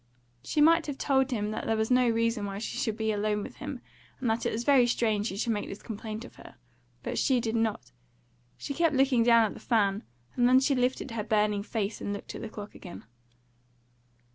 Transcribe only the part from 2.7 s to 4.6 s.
should be alone with him, and that it